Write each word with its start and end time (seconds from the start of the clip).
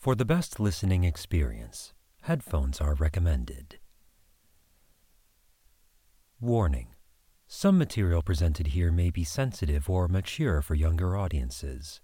For 0.00 0.14
the 0.14 0.24
best 0.24 0.58
listening 0.58 1.04
experience, 1.04 1.92
headphones 2.22 2.80
are 2.80 2.94
recommended. 2.94 3.78
Warning 6.40 6.94
Some 7.46 7.76
material 7.76 8.22
presented 8.22 8.68
here 8.68 8.90
may 8.90 9.10
be 9.10 9.24
sensitive 9.24 9.90
or 9.90 10.08
mature 10.08 10.62
for 10.62 10.74
younger 10.74 11.18
audiences. 11.18 12.00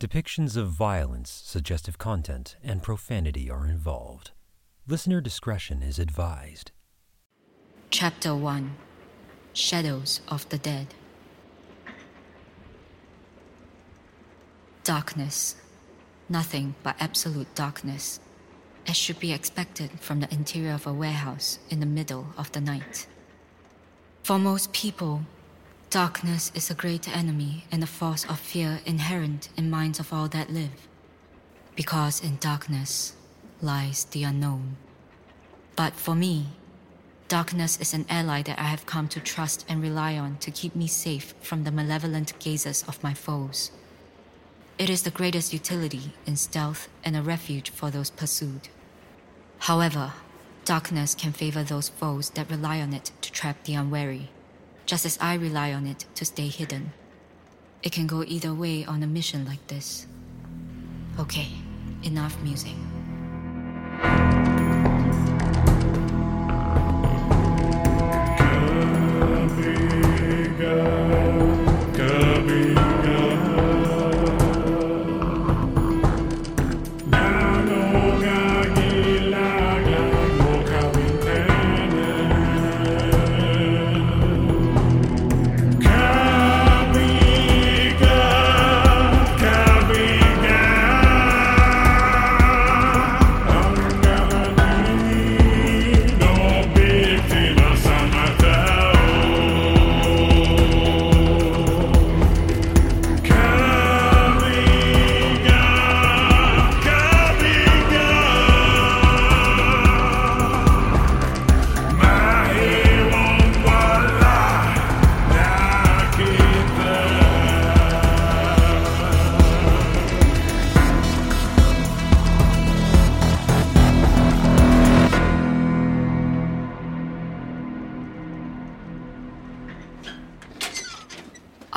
Depictions 0.00 0.56
of 0.56 0.70
violence, 0.70 1.30
suggestive 1.44 1.98
content, 1.98 2.56
and 2.64 2.82
profanity 2.82 3.50
are 3.50 3.66
involved. 3.66 4.30
Listener 4.86 5.20
discretion 5.20 5.82
is 5.82 5.98
advised. 5.98 6.70
Chapter 7.90 8.34
1 8.34 8.74
Shadows 9.52 10.22
of 10.26 10.48
the 10.48 10.56
Dead 10.56 10.94
Darkness. 14.84 15.56
Nothing 16.32 16.76
but 16.82 16.96
absolute 16.98 17.54
darkness, 17.54 18.18
as 18.86 18.96
should 18.96 19.20
be 19.20 19.34
expected 19.34 19.90
from 20.00 20.20
the 20.20 20.32
interior 20.32 20.72
of 20.72 20.86
a 20.86 20.92
warehouse 20.94 21.58
in 21.68 21.80
the 21.80 21.94
middle 21.98 22.28
of 22.38 22.50
the 22.52 22.60
night. 22.62 23.06
For 24.22 24.38
most 24.38 24.72
people, 24.72 25.26
darkness 25.90 26.50
is 26.54 26.70
a 26.70 26.74
great 26.74 27.06
enemy 27.06 27.66
and 27.70 27.82
a 27.82 27.86
force 27.86 28.24
of 28.24 28.40
fear 28.40 28.80
inherent 28.86 29.50
in 29.58 29.68
minds 29.68 30.00
of 30.00 30.10
all 30.10 30.26
that 30.28 30.48
live. 30.48 30.88
Because 31.76 32.24
in 32.24 32.38
darkness 32.38 33.12
lies 33.60 34.04
the 34.04 34.24
unknown. 34.24 34.76
But 35.76 35.92
for 35.92 36.14
me, 36.14 36.46
darkness 37.28 37.78
is 37.78 37.92
an 37.92 38.06
ally 38.08 38.40
that 38.44 38.58
I 38.58 38.68
have 38.68 38.86
come 38.86 39.08
to 39.08 39.20
trust 39.20 39.66
and 39.68 39.82
rely 39.82 40.16
on 40.16 40.38
to 40.38 40.50
keep 40.50 40.74
me 40.74 40.86
safe 40.86 41.34
from 41.42 41.64
the 41.64 41.70
malevolent 41.70 42.38
gazes 42.38 42.84
of 42.88 43.02
my 43.02 43.12
foes. 43.12 43.70
It 44.78 44.90
is 44.90 45.02
the 45.02 45.10
greatest 45.10 45.52
utility 45.52 46.12
in 46.26 46.36
stealth 46.36 46.88
and 47.04 47.16
a 47.16 47.22
refuge 47.22 47.70
for 47.70 47.90
those 47.90 48.10
pursued. 48.10 48.68
However, 49.60 50.12
darkness 50.64 51.14
can 51.14 51.32
favor 51.32 51.62
those 51.62 51.88
foes 51.88 52.30
that 52.30 52.50
rely 52.50 52.80
on 52.80 52.92
it 52.92 53.12
to 53.20 53.32
trap 53.32 53.62
the 53.64 53.74
unwary, 53.74 54.30
just 54.86 55.06
as 55.06 55.18
I 55.20 55.34
rely 55.34 55.72
on 55.72 55.86
it 55.86 56.06
to 56.16 56.24
stay 56.24 56.48
hidden. 56.48 56.92
It 57.82 57.92
can 57.92 58.06
go 58.06 58.24
either 58.24 58.54
way 58.54 58.84
on 58.84 59.02
a 59.02 59.06
mission 59.06 59.44
like 59.44 59.66
this. 59.68 60.06
Okay, 61.18 61.48
enough 62.02 62.40
musing. 62.42 62.91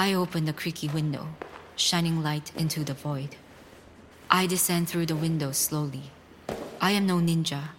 I 0.05 0.13
open 0.13 0.45
the 0.45 0.53
creaky 0.53 0.88
window, 0.88 1.29
shining 1.75 2.21
light 2.21 2.51
into 2.55 2.83
the 2.83 2.93
void. 2.93 3.38
I 4.29 4.45
descend 4.45 4.88
through 4.88 5.07
the 5.07 5.16
window 5.16 5.51
slowly. 5.51 6.11
I 6.79 6.91
am 6.91 7.07
no 7.07 7.17
ninja, 7.17 7.69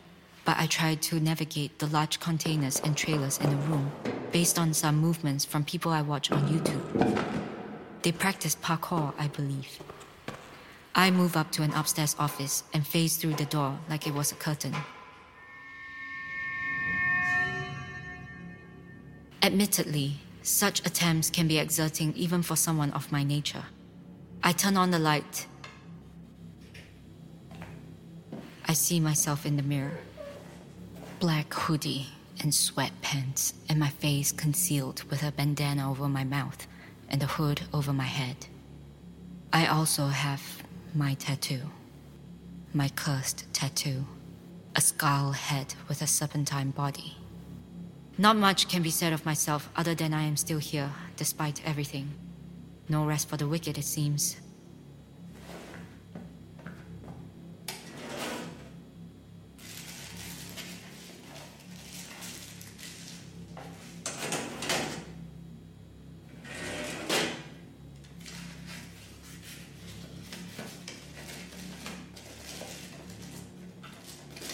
but 0.45 0.57
I 0.59 0.67
try 0.67 0.97
to 0.97 1.21
navigate 1.21 1.79
the 1.79 1.87
large 1.87 2.19
containers 2.19 2.81
and 2.81 2.97
trailers 2.97 3.39
in 3.39 3.51
the 3.51 3.57
room 3.69 3.93
based 4.33 4.59
on 4.59 4.75
some 4.75 4.97
movements 4.97 5.45
from 5.45 5.63
people 5.63 5.93
I 5.93 6.03
watch 6.03 6.33
on 6.33 6.49
YouTube. 6.49 6.85
They 8.03 8.11
practice 8.11 8.57
parkour, 8.57 9.15
I 9.17 9.29
believe. 9.29 9.79
I 10.97 11.13
move 11.13 11.37
up 11.37 11.53
to 11.53 11.63
an 11.63 11.73
upstairs 11.75 12.17
office 12.19 12.65
and 12.73 12.85
phase 12.85 13.19
through 13.19 13.35
the 13.35 13.45
door 13.45 13.79
like 13.89 14.09
it 14.09 14.15
was 14.15 14.33
a 14.33 14.35
curtain. 14.35 14.75
Admittedly, 19.45 20.26
such 20.47 20.87
attempts 20.87 21.29
can 21.29 21.49
be 21.49 21.59
exerting 21.59 22.15
even 22.15 22.41
for 22.41 22.55
someone 22.55 22.93
of 22.93 23.11
my 23.11 23.25
nature. 23.25 23.65
I 24.45 24.53
turn 24.53 24.77
on 24.77 24.93
the 24.93 24.99
light. 24.99 25.47
I 28.69 28.73
see 28.73 29.01
myself 29.01 29.45
in 29.45 29.57
the 29.57 29.63
mirror. 29.63 29.99
Black 31.19 31.53
hoodie 31.53 32.07
and 32.41 32.53
sweatpants, 32.53 33.55
and 33.69 33.81
my 33.81 33.89
face 33.89 34.31
concealed 34.31 35.03
with 35.11 35.25
a 35.25 35.33
bandana 35.33 35.91
over 35.91 36.09
my 36.09 36.23
mouth 36.23 36.67
and 37.09 37.23
a 37.23 37.27
hood 37.27 37.63
over 37.73 37.93
my 37.93 38.05
head. 38.05 38.47
I 39.53 39.67
also 39.67 40.07
have 40.07 40.63
my 40.95 41.15
tattoo. 41.15 41.63
My 42.73 42.89
cursed 42.91 43.53
tattoo. 43.53 44.05
A 44.77 44.81
skull 44.81 45.33
head 45.33 45.75
with 45.89 46.03
a 46.03 46.07
serpentine 46.07 46.71
body. 46.71 47.17
Not 48.19 48.37
much 48.37 48.69
can 48.69 48.83
be 48.83 48.91
said 48.91 49.13
of 49.13 49.27
myself 49.27 49.69
other 49.77 49.95
than 49.95 50.15
I 50.15 50.23
am 50.23 50.39
still 50.39 50.59
here, 50.59 50.91
despite 51.17 51.61
everything. 51.67 52.15
No 52.89 53.05
rest 53.05 53.29
for 53.29 53.37
the 53.37 53.47
wicked, 53.47 53.77
it 53.77 53.85
seems. 53.85 54.37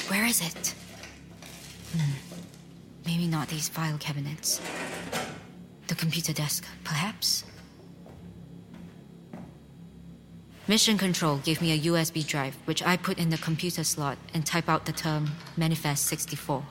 Where 0.08 0.26
is 0.26 0.40
it? 0.40 0.74
Not 3.28 3.48
these 3.48 3.68
file 3.68 3.98
cabinets. 3.98 4.60
The 5.86 5.94
computer 5.94 6.32
desk, 6.32 6.64
perhaps? 6.84 7.44
Mission 10.68 10.98
Control 10.98 11.38
gave 11.38 11.62
me 11.62 11.72
a 11.72 11.78
USB 11.90 12.26
drive, 12.26 12.56
which 12.66 12.82
I 12.82 12.96
put 12.96 13.18
in 13.18 13.30
the 13.30 13.38
computer 13.38 13.84
slot 13.84 14.18
and 14.34 14.44
type 14.44 14.68
out 14.68 14.86
the 14.86 14.92
term 14.92 15.30
Manifest 15.56 16.06
64. 16.06 16.62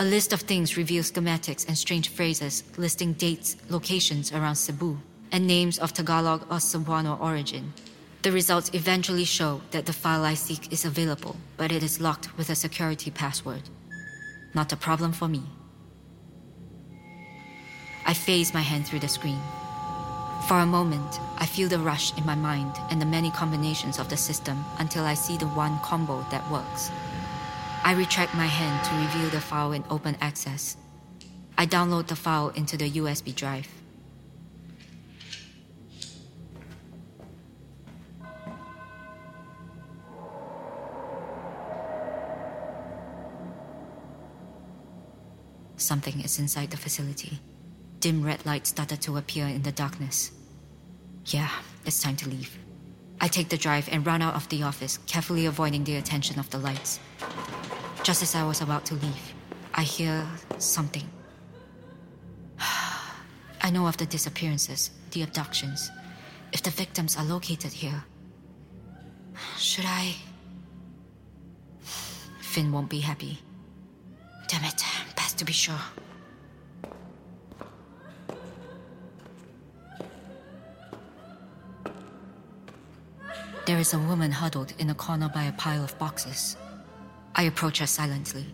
A 0.00 0.04
list 0.04 0.32
of 0.32 0.40
things 0.40 0.76
reveals 0.76 1.10
schematics 1.10 1.66
and 1.66 1.76
strange 1.78 2.08
phrases 2.08 2.64
listing 2.76 3.12
dates, 3.14 3.56
locations 3.68 4.32
around 4.32 4.56
Cebu, 4.56 4.98
and 5.32 5.46
names 5.46 5.78
of 5.78 5.92
Tagalog 5.92 6.42
or 6.50 6.58
Cebuano 6.58 7.20
origin. 7.20 7.72
The 8.22 8.32
results 8.32 8.70
eventually 8.74 9.24
show 9.24 9.60
that 9.70 9.86
the 9.86 9.92
file 9.92 10.24
I 10.24 10.34
seek 10.34 10.72
is 10.72 10.84
available, 10.84 11.36
but 11.56 11.72
it 11.72 11.82
is 11.82 12.00
locked 12.00 12.36
with 12.36 12.50
a 12.50 12.54
security 12.54 13.10
password. 13.10 13.62
Not 14.54 14.72
a 14.72 14.76
problem 14.76 15.12
for 15.12 15.28
me. 15.28 15.42
I 18.06 18.14
phase 18.14 18.54
my 18.54 18.60
hand 18.60 18.86
through 18.86 19.00
the 19.00 19.08
screen. 19.08 19.40
For 20.48 20.58
a 20.58 20.66
moment, 20.66 21.20
I 21.38 21.46
feel 21.46 21.68
the 21.68 21.78
rush 21.78 22.16
in 22.16 22.26
my 22.26 22.34
mind 22.34 22.74
and 22.90 23.00
the 23.00 23.06
many 23.06 23.30
combinations 23.30 23.98
of 23.98 24.08
the 24.08 24.16
system 24.16 24.64
until 24.78 25.04
I 25.04 25.14
see 25.14 25.36
the 25.36 25.46
one 25.46 25.78
combo 25.80 26.24
that 26.30 26.50
works. 26.50 26.90
I 27.84 27.92
retract 27.92 28.34
my 28.34 28.46
hand 28.46 28.84
to 28.84 28.94
reveal 28.96 29.30
the 29.30 29.40
file 29.40 29.72
in 29.72 29.84
open 29.90 30.16
access. 30.20 30.76
I 31.56 31.66
download 31.66 32.08
the 32.08 32.16
file 32.16 32.48
into 32.50 32.76
the 32.76 32.90
USB 32.90 33.34
drive. 33.34 33.68
Something 45.76 46.20
is 46.20 46.38
inside 46.38 46.70
the 46.70 46.76
facility. 46.76 47.40
Dim 48.00 48.24
red 48.24 48.46
light 48.46 48.66
started 48.66 49.02
to 49.02 49.18
appear 49.18 49.46
in 49.46 49.62
the 49.62 49.72
darkness. 49.72 50.30
Yeah, 51.26 51.50
it's 51.84 52.02
time 52.02 52.16
to 52.16 52.30
leave. 52.30 52.58
I 53.20 53.28
take 53.28 53.50
the 53.50 53.58
drive 53.58 53.90
and 53.92 54.06
run 54.06 54.22
out 54.22 54.34
of 54.34 54.48
the 54.48 54.62
office, 54.62 54.98
carefully 55.06 55.44
avoiding 55.44 55.84
the 55.84 55.96
attention 55.96 56.38
of 56.38 56.48
the 56.48 56.56
lights. 56.56 56.98
Just 58.02 58.22
as 58.22 58.34
I 58.34 58.46
was 58.46 58.62
about 58.62 58.86
to 58.86 58.94
leave, 58.94 59.34
I 59.74 59.82
hear 59.82 60.26
something. 60.56 61.06
I 62.58 63.70
know 63.70 63.86
of 63.86 63.98
the 63.98 64.06
disappearances, 64.06 64.90
the 65.10 65.22
abductions. 65.22 65.90
If 66.52 66.62
the 66.62 66.70
victims 66.70 67.18
are 67.18 67.24
located 67.24 67.72
here, 67.72 68.04
should 69.58 69.84
I? 69.86 70.14
Finn 72.40 72.72
won't 72.72 72.88
be 72.88 73.00
happy. 73.00 73.40
Damn 74.48 74.64
it, 74.64 74.82
best 75.16 75.38
to 75.38 75.44
be 75.44 75.52
sure. 75.52 75.78
There 83.70 83.78
is 83.78 83.94
a 83.94 84.00
woman 84.00 84.32
huddled 84.32 84.74
in 84.80 84.90
a 84.90 84.96
corner 84.96 85.28
by 85.28 85.44
a 85.44 85.52
pile 85.52 85.84
of 85.84 85.96
boxes. 85.96 86.56
I 87.36 87.44
approach 87.44 87.78
her 87.78 87.86
silently. 87.86 88.44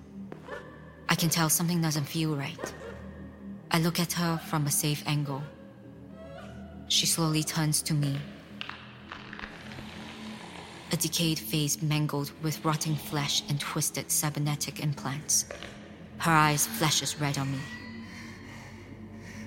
I 1.09 1.15
can 1.15 1.31
tell 1.31 1.49
something 1.49 1.81
doesn't 1.81 2.05
feel 2.05 2.37
right. 2.37 2.75
I 3.71 3.79
look 3.79 3.99
at 3.99 4.13
her 4.13 4.37
from 4.37 4.67
a 4.67 4.71
safe 4.71 5.03
angle. 5.07 5.43
She 6.89 7.07
slowly 7.07 7.43
turns 7.43 7.81
to 7.85 7.95
me. 7.95 8.19
A 10.93 10.99
decayed 10.99 11.39
face 11.39 11.81
mangled 11.81 12.31
with 12.43 12.63
rotting 12.63 12.95
flesh 12.95 13.43
and 13.49 13.59
twisted 13.59 14.11
cybernetic 14.11 14.81
implants. 14.81 15.47
Her 16.19 16.33
eyes 16.33 16.67
flashes 16.67 17.19
red 17.19 17.39
on 17.39 17.53
me. 17.53 17.61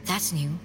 That's 0.06 0.34
new. 0.34 0.58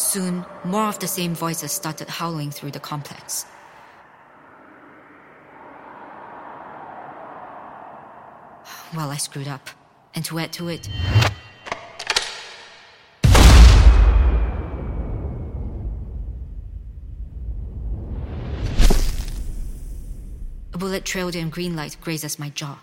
Soon, 0.00 0.46
more 0.64 0.88
of 0.88 0.98
the 0.98 1.06
same 1.06 1.34
voices 1.34 1.72
started 1.72 2.08
howling 2.08 2.50
through 2.50 2.70
the 2.70 2.80
complex. 2.80 3.44
Well, 8.96 9.10
I 9.10 9.18
screwed 9.18 9.46
up. 9.46 9.68
And 10.14 10.24
to 10.24 10.38
add 10.38 10.52
to 10.54 10.68
it, 10.68 10.88
a 20.72 20.78
bullet 20.78 21.04
trailed 21.04 21.36
in 21.36 21.50
green 21.50 21.76
light 21.76 21.98
grazes 22.00 22.38
my 22.38 22.48
jaw. 22.48 22.78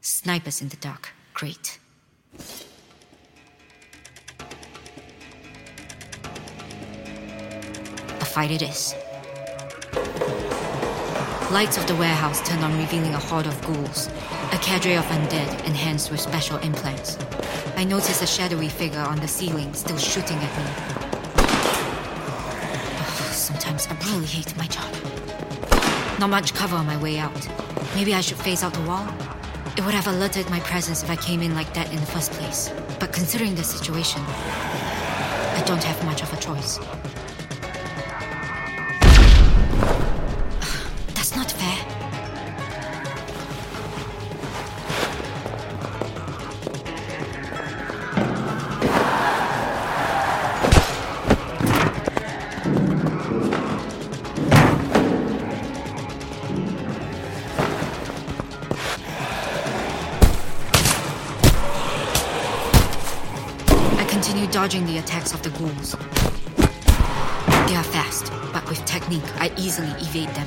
Snipers 0.00 0.62
in 0.62 0.68
the 0.68 0.76
dark. 0.76 1.10
Great. 1.34 1.80
Fight 8.32 8.50
it 8.50 8.62
is. 8.62 8.94
Lights 11.52 11.76
of 11.76 11.86
the 11.86 11.94
warehouse 11.96 12.40
turn 12.48 12.64
on, 12.64 12.78
revealing 12.78 13.12
a 13.12 13.18
horde 13.18 13.46
of 13.46 13.60
ghouls, 13.66 14.08
a 14.52 14.58
cadre 14.62 14.94
of 14.94 15.04
undead 15.04 15.66
enhanced 15.66 16.10
with 16.10 16.18
special 16.18 16.56
implants. 16.58 17.18
I 17.76 17.84
notice 17.84 18.22
a 18.22 18.26
shadowy 18.26 18.70
figure 18.70 19.00
on 19.00 19.20
the 19.20 19.28
ceiling, 19.28 19.74
still 19.74 19.98
shooting 19.98 20.38
at 20.38 20.52
me. 20.56 20.64
Ugh, 22.96 23.32
sometimes 23.34 23.86
I 23.88 23.94
really 24.10 24.24
hate 24.24 24.56
my 24.56 24.66
job. 24.66 24.90
Not 26.18 26.30
much 26.30 26.54
cover 26.54 26.76
on 26.76 26.86
my 26.86 26.96
way 27.02 27.18
out. 27.18 27.48
Maybe 27.94 28.14
I 28.14 28.22
should 28.22 28.38
face 28.38 28.62
out 28.62 28.72
the 28.72 28.86
wall? 28.88 29.06
It 29.76 29.84
would 29.84 29.92
have 29.92 30.06
alerted 30.06 30.48
my 30.48 30.60
presence 30.60 31.02
if 31.02 31.10
I 31.10 31.16
came 31.16 31.42
in 31.42 31.54
like 31.54 31.74
that 31.74 31.90
in 31.92 32.00
the 32.00 32.06
first 32.06 32.32
place. 32.32 32.72
But 32.98 33.12
considering 33.12 33.54
the 33.56 33.64
situation, 33.64 34.22
I 34.22 35.62
don't 35.66 35.84
have 35.84 36.02
much 36.06 36.22
of 36.22 36.32
a 36.32 36.36
choice. 36.38 36.78
Dodging 64.52 64.84
the 64.84 64.98
attacks 64.98 65.32
of 65.32 65.42
the 65.42 65.48
ghouls. 65.48 65.92
They 67.68 67.74
are 67.74 67.82
fast, 67.82 68.30
but 68.52 68.68
with 68.68 68.84
technique, 68.84 69.24
I 69.36 69.50
easily 69.56 69.88
evade 69.92 70.28
them. 70.34 70.46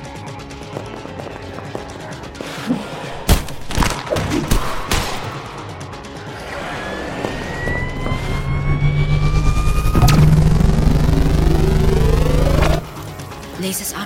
Lasers 13.58 13.98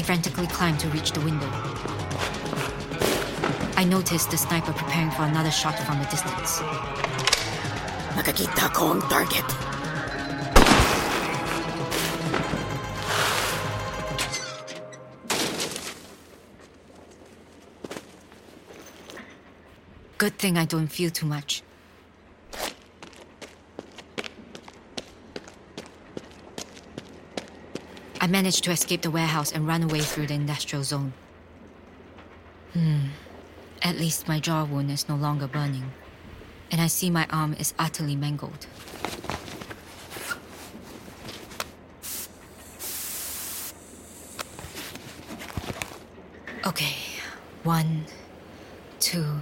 I 0.00 0.02
frantically 0.02 0.46
climb 0.46 0.78
to 0.78 0.88
reach 0.88 1.12
the 1.12 1.20
window. 1.20 1.46
I 3.76 3.84
notice 3.84 4.24
the 4.24 4.38
sniper 4.38 4.72
preparing 4.72 5.10
for 5.10 5.24
another 5.24 5.50
shot 5.50 5.78
from 5.80 6.00
a 6.00 6.08
distance. 6.08 6.60
Nakakita 8.16 8.72
ko 8.72 8.96
ang 8.96 9.02
target. 9.12 9.44
Good 20.16 20.38
thing 20.38 20.56
I 20.56 20.64
don't 20.64 20.88
feel 20.88 21.10
too 21.10 21.26
much. 21.26 21.62
I 28.22 28.26
managed 28.26 28.64
to 28.64 28.70
escape 28.70 29.00
the 29.00 29.10
warehouse 29.10 29.50
and 29.50 29.66
run 29.66 29.82
away 29.82 30.00
through 30.00 30.26
the 30.26 30.34
industrial 30.34 30.84
zone. 30.84 31.14
Hmm. 32.74 33.06
At 33.80 33.96
least 33.96 34.28
my 34.28 34.38
jaw 34.38 34.64
wound 34.64 34.90
is 34.90 35.08
no 35.08 35.16
longer 35.16 35.46
burning. 35.46 35.90
And 36.70 36.82
I 36.82 36.88
see 36.88 37.08
my 37.08 37.26
arm 37.30 37.54
is 37.58 37.72
utterly 37.78 38.16
mangled. 38.16 38.66
Okay. 46.66 46.96
One, 47.62 48.04
two. 49.00 49.40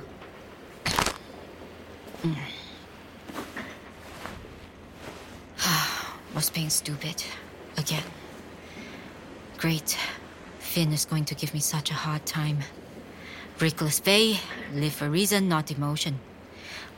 Was 6.35 6.51
being 6.51 6.71
stupid. 6.71 7.25
Again. 7.77 8.05
Great. 9.59 9.99
Finn 10.61 10.93
is 10.93 11.05
going 11.05 11.25
to 11.25 11.35
give 11.35 11.53
me 11.53 11.59
such 11.59 11.91
a 11.91 11.95
hard 11.95 12.25
time. 12.25 12.59
Brickless 13.59 13.99
Bay, 13.99 14.39
live 14.73 14.93
for 14.93 15.11
reason, 15.11 15.49
not 15.49 15.73
emotion. 15.73 16.21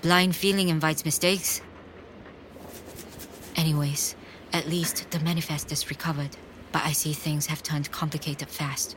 Blind 0.02 0.36
feeling 0.36 0.68
invites 0.68 1.06
mistakes. 1.06 1.62
Anyways, 3.56 4.14
at 4.52 4.68
least 4.68 5.10
the 5.10 5.20
manifest 5.20 5.72
is 5.72 5.88
recovered, 5.88 6.36
but 6.70 6.84
I 6.84 6.92
see 6.92 7.14
things 7.14 7.46
have 7.46 7.62
turned 7.62 7.90
complicated 7.92 8.50
fast. 8.50 8.94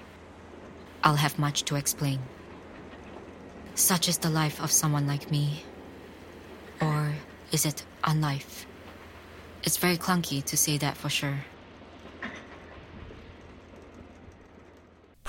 I'll 1.01 1.15
have 1.15 1.39
much 1.39 1.63
to 1.63 1.77
explain. 1.77 2.20
Such 3.75 4.10
is 4.10 4.17
the 4.17 4.29
life 4.29 4.62
of 4.62 4.74
someone 4.74 5.08
like 5.08 5.32
me. 5.32 5.63
Or 6.82 7.13
is 7.53 7.65
it 7.65 7.86
unlife? 8.03 8.65
It's 9.63 9.77
very 9.77 9.96
clunky 9.96 10.43
to 10.43 10.58
say 10.58 10.77
that 10.79 10.98
for 10.98 11.08
sure. 11.08 11.46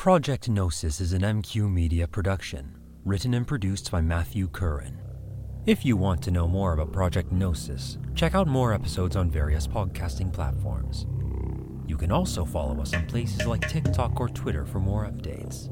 Project 0.05 0.51
Gnosis 0.51 1.01
is 1.01 1.15
an 1.15 1.23
MQ 1.23 1.73
Media 1.73 2.07
production, 2.07 2.77
written 3.07 3.33
and 3.33 3.47
produced 3.47 3.91
by 3.91 4.03
Matthew 4.03 4.49
Curran. 4.49 5.01
If 5.65 5.83
you 5.83 5.97
want 5.97 6.21
to 6.25 6.31
know 6.31 6.47
more 6.47 6.75
about 6.75 6.93
Project 6.93 7.33
Gnosis, 7.33 7.97
check 8.15 8.35
out 8.35 8.47
more 8.47 8.75
episodes 8.75 9.17
on 9.17 9.31
various 9.31 9.67
podcasting 9.67 10.31
platforms. 10.31 11.07
You 11.87 11.97
can 11.97 12.13
also 12.13 12.45
follow 12.45 12.79
us 12.83 12.93
on 12.93 13.07
places 13.07 13.47
like 13.47 13.67
TikTok 13.67 14.21
or 14.21 14.29
Twitter 14.29 14.67
for 14.67 14.79
more 14.79 15.07
updates. 15.07 15.71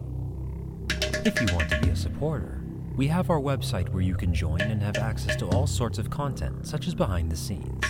If 1.27 1.39
you 1.39 1.55
want 1.55 1.69
to 1.69 1.79
be 1.83 1.91
a 1.91 1.97
supporter, 1.97 2.65
We 2.97 3.09
have 3.09 3.29
our 3.29 3.41
website 3.41 3.91
where 3.91 4.03
you 4.03 4.15
can 4.15 4.33
join 4.33 4.63
and 4.63 4.83
have 4.83 4.97
access 4.97 5.37
to 5.37 5.47
all 5.49 5.67
sorts 5.67 5.99
of 5.99 6.09
content, 6.09 6.67
such 6.67 6.87
as 6.87 6.95
behind 6.95 7.31
the 7.31 7.37
scenes. 7.37 7.85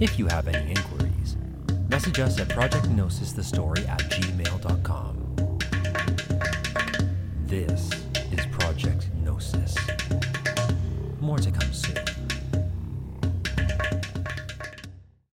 If 0.00 0.18
you 0.18 0.26
have 0.28 0.48
any 0.48 0.70
inquiries, 0.70 1.11
message 1.92 2.20
us 2.20 2.40
at 2.40 2.48
projectgnosisthestory 2.48 3.86
at 3.86 4.00
gmail.com. 4.10 5.58
This 7.44 7.90
is 8.32 8.46
Project 8.46 9.08
Gnosis. 9.22 9.76
More 11.20 11.36
to 11.36 11.50
come. 11.50 11.71